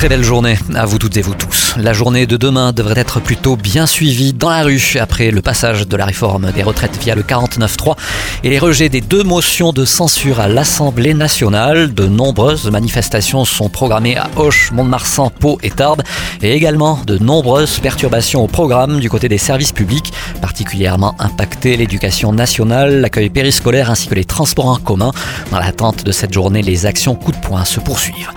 Très 0.00 0.08
belle 0.08 0.24
journée 0.24 0.56
à 0.76 0.86
vous 0.86 0.96
toutes 0.96 1.18
et 1.18 1.20
vous 1.20 1.34
tous. 1.34 1.74
La 1.76 1.92
journée 1.92 2.26
de 2.26 2.38
demain 2.38 2.72
devrait 2.72 2.98
être 2.98 3.20
plutôt 3.20 3.56
bien 3.56 3.84
suivie 3.84 4.32
dans 4.32 4.48
la 4.48 4.62
rue 4.62 4.96
après 4.98 5.30
le 5.30 5.42
passage 5.42 5.86
de 5.86 5.94
la 5.94 6.06
réforme 6.06 6.52
des 6.52 6.62
retraites 6.62 6.96
via 7.02 7.14
le 7.14 7.22
49.3 7.22 7.96
et 8.42 8.48
les 8.48 8.58
rejets 8.58 8.88
des 8.88 9.02
deux 9.02 9.22
motions 9.22 9.74
de 9.74 9.84
censure 9.84 10.40
à 10.40 10.48
l'Assemblée 10.48 11.12
nationale. 11.12 11.92
De 11.92 12.06
nombreuses 12.06 12.70
manifestations 12.70 13.44
sont 13.44 13.68
programmées 13.68 14.16
à 14.16 14.30
Auch, 14.36 14.72
Mont-de-Marsan, 14.72 15.28
Pau 15.38 15.58
et 15.62 15.68
Tarbes 15.68 16.00
et 16.40 16.54
également 16.54 17.02
de 17.06 17.18
nombreuses 17.18 17.78
perturbations 17.80 18.42
au 18.42 18.48
programme 18.48 19.00
du 19.00 19.10
côté 19.10 19.28
des 19.28 19.36
services 19.36 19.72
publics, 19.72 20.14
particulièrement 20.40 21.14
impactés 21.18 21.76
l'éducation 21.76 22.32
nationale, 22.32 23.02
l'accueil 23.02 23.28
périscolaire 23.28 23.90
ainsi 23.90 24.08
que 24.08 24.14
les 24.14 24.24
transports 24.24 24.68
en 24.68 24.76
commun. 24.76 25.12
Dans 25.50 25.58
l'attente 25.58 26.04
de 26.04 26.10
cette 26.10 26.32
journée, 26.32 26.62
les 26.62 26.86
actions 26.86 27.14
coup 27.14 27.32
de 27.32 27.36
poing 27.36 27.66
se 27.66 27.80
poursuivent. 27.80 28.30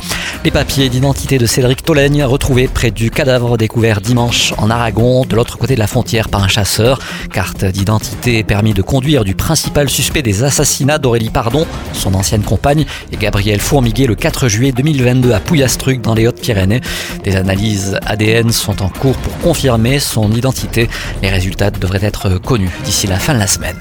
Les 0.45 0.52
papiers 0.52 0.89
d'identité 0.89 1.38
de 1.38 1.45
Cédric 1.45 1.83
Tolègne 1.83 2.25
retrouvés 2.25 2.67
près 2.67 2.91
du 2.91 3.09
cadavre 3.09 3.57
découvert 3.57 4.02
dimanche 4.02 4.53
en 4.57 4.69
Aragon, 4.69 5.23
de 5.23 5.38
l'autre 5.38 5.57
côté 5.57 5.75
de 5.75 5.79
la 5.79 5.88
frontière 5.88 6.27
par 6.27 6.43
un 6.43 6.49
chasseur. 6.49 6.99
Carte 7.31 7.63
d'identité 7.63 8.43
permis 8.43 8.73
de 8.73 8.81
conduire 8.81 9.23
du 9.23 9.35
principal 9.35 9.89
suspect 9.89 10.21
des 10.21 10.43
assassinats 10.43 10.97
d'Aurélie 10.97 11.29
Pardon, 11.29 11.66
son 11.93 12.13
ancienne 12.13 12.41
compagne, 12.41 12.85
et 13.13 13.16
Gabriel 13.16 13.61
Fourmiguet 13.61 14.05
le 14.05 14.16
4 14.16 14.49
juillet 14.49 14.73
2022 14.73 15.31
à 15.31 15.39
Pouillastruc 15.39 16.02
dans 16.02 16.13
les 16.13 16.27
Hautes-Pyrénées. 16.27 16.81
Des 17.23 17.38
analyses 17.38 17.97
ADN 18.05 18.52
sont 18.52 18.83
en 18.83 18.89
cours 18.89 19.16
pour 19.16 19.38
confirmer 19.38 19.99
son 19.99 20.30
identité. 20.30 20.89
Les 21.21 21.30
résultats 21.30 21.71
devraient 21.71 22.03
être 22.03 22.38
connus 22.38 22.71
d'ici 22.83 23.08
la 23.08 23.17
fin 23.17 23.33
de 23.33 23.39
la 23.39 23.47
semaine. 23.47 23.80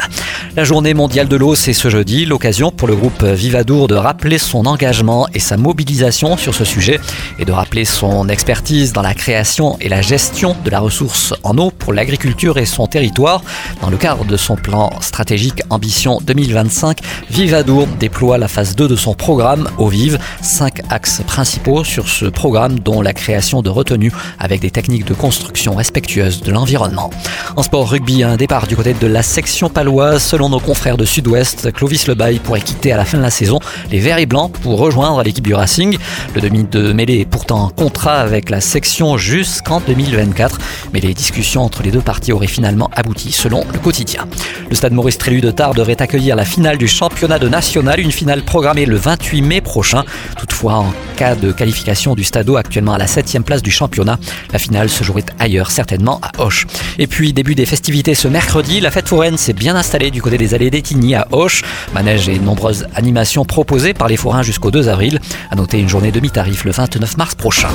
La 0.55 0.63
journée 0.63 0.95
mondiale 0.95 1.27
de 1.27 1.37
l'eau, 1.37 1.57
c'est 1.57 1.73
ce 1.73 1.91
jeudi, 1.91 2.25
l'occasion 2.25 2.71
pour 2.71 2.87
le 2.87 2.95
groupe 2.95 3.25
Vivadour 3.25 3.89
de 3.89 3.97
rappeler 3.97 4.39
son 4.39 4.67
engagement 4.67 5.27
et 5.35 5.41
sa 5.41 5.57
mobilisation 5.57 6.37
sur 6.37 6.52
ce 6.53 6.65
sujet 6.65 7.01
et 7.39 7.45
de 7.45 7.53
rappeler 7.53 7.85
son 7.85 8.29
expertise 8.29 8.93
dans 8.93 9.03
la 9.03 9.15
création 9.15 9.77
et 9.81 9.89
la 9.89 10.03
gestion 10.03 10.57
de 10.65 10.71
la 10.71 10.81
ressource 10.81 11.35
en 11.43 11.57
eau 11.59 11.71
pour 11.71 11.93
l'agriculture 11.93 12.59
et 12.59 12.67
son 12.67 12.87
territoire. 12.87 13.43
Dans 13.81 13.91
le 13.91 13.97
cadre 13.97 14.25
de 14.25 14.37
son 14.37 14.57
plan 14.57 14.91
stratégique 15.01 15.63
Ambition 15.71 16.19
2025, 16.23 16.99
Vivadour 17.31 17.87
déploie 17.99 18.39
la 18.39 18.49
phase 18.49 18.77
2 18.77 18.89
de 18.89 18.97
son 18.97 19.15
programme 19.15 19.69
Eau 19.79 19.89
Vive, 19.89 20.19
cinq 20.41 20.83
axes 20.91 21.23
principaux 21.27 21.85
sur 21.85 22.09
ce 22.09 22.27
programme 22.27 22.79
dont 22.79 23.03
la 23.03 23.13
création 23.13 23.63
de 23.63 23.71
retenues 23.71 24.13
avec 24.39 24.61
des 24.61 24.71
techniques 24.71 25.05
de 25.05 25.15
construction 25.15 25.75
respectueuses 25.75 26.43
de 26.43 26.53
l'environnement. 26.53 27.11
En 27.57 27.63
sport 27.63 27.91
rugby, 27.91 28.23
un 28.23 28.37
départ 28.37 28.67
du 28.67 28.77
côté 28.77 28.95
de 28.95 29.07
la 29.07 29.23
section 29.23 29.69
paloise 29.69 30.23
selon 30.23 30.49
nos 30.49 30.61
confrères 30.61 30.97
de 30.97 31.05
Sud-Ouest, 31.05 31.73
Clovis 31.73 32.07
Lebaille 32.07 32.39
pourrait 32.39 32.61
quitter 32.61 32.93
à 32.93 32.97
la 32.97 33.05
fin 33.05 33.19
de 33.19 33.23
la 33.23 33.31
saison 33.31 33.59
les 33.91 33.99
Verts 33.99 34.19
et 34.19 34.27
Blancs 34.27 34.53
pour 34.63 34.79
rejoindre 34.79 35.23
l'équipe 35.23 35.47
du 35.47 35.55
Racing. 35.55 35.99
Demi 36.43 36.65
de 36.65 36.93
mêlée 36.93 37.21
est 37.21 37.25
pourtant 37.25 37.63
en 37.65 37.69
contrat 37.69 38.17
avec 38.17 38.51
la 38.51 38.61
section 38.61 39.17
jusqu'en 39.17 39.81
2024, 39.81 40.59
mais 40.93 40.99
les 40.99 41.15
discussions 41.15 41.63
entre 41.63 41.85
les 41.85 41.93
deux 41.93 42.01
parties 42.01 42.33
auraient 42.33 42.49
finalement 42.49 42.91
abouti 42.97 43.31
selon 43.31 43.65
le 43.73 43.79
quotidien. 43.79 44.27
Le 44.69 44.75
stade 44.75 44.93
Maurice 44.93 45.19
Trélu 45.19 45.41
de 45.41 45.53
Tarbes 45.53 45.77
devrait 45.77 46.03
accueillir 46.03 46.35
la 46.35 46.45
finale 46.45 46.79
du 46.79 46.89
championnat 46.89 47.39
de 47.39 47.49
national, 47.49 48.01
une 48.01 48.11
finale 48.11 48.43
programmée 48.43 48.87
le 48.87 48.97
28 48.97 49.43
mai 49.43 49.61
prochain. 49.61 50.03
Toutefois, 50.37 50.75
en 50.75 50.93
cas 51.17 51.37
de 51.37 51.53
qualification 51.53 52.17
du 52.17 52.25
Stadeau 52.25 52.57
actuellement 52.57 52.95
à 52.95 52.99
la 52.99 53.07
7 53.07 53.39
place 53.45 53.63
du 53.63 53.71
championnat, 53.71 54.19
la 54.53 54.59
finale 54.59 54.89
se 54.89 55.05
jouerait 55.05 55.25
ailleurs, 55.39 55.71
certainement 55.71 56.21
à 56.23 56.43
Auch. 56.43 56.67
Et 56.99 57.07
puis, 57.07 57.33
début 57.33 57.55
des 57.55 57.67
festivités 57.67 58.15
ce 58.15 58.27
mercredi, 58.27 58.81
la 58.81 58.91
fête 58.91 59.09
foraine 59.09 59.37
s'est 59.37 59.53
bien 59.53 59.77
installée 59.77 60.11
du 60.11 60.21
côté 60.21 60.39
des 60.39 60.55
allées 60.55 60.71
d'Etigny 60.71 61.15
à 61.15 61.29
Auch. 61.31 61.63
Manège 61.95 62.29
et 62.29 62.39
nombreuses 62.41 62.87
animations 62.97 63.45
proposées 63.45 63.95
par 63.95 64.09
les 64.09 64.17
forains 64.17 64.43
jusqu'au 64.43 64.73
2 64.73 64.89
avril. 64.89 65.21
À 65.51 65.55
noter 65.55 65.79
une 65.79 65.89
journée 65.89 66.11
le 66.65 66.73
29 66.73 67.17
mars 67.19 67.35
prochain. 67.35 67.69